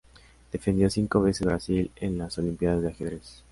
Defendió 0.51 0.89
cinco 0.89 1.21
veces 1.21 1.45
Brasil 1.45 1.91
en 1.97 2.17
las 2.17 2.35
Olimpiadas 2.39 2.81
de 2.81 2.87
Ajedrez. 2.87 3.43